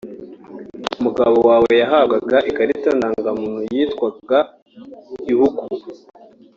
[0.99, 4.39] umugabo wawe yahabwaga ikarita Ndangamuntu yitwaga
[5.31, 5.65] Ibuku